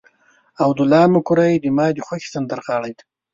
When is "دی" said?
2.97-3.03